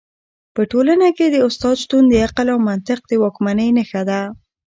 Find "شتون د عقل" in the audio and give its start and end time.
1.83-2.47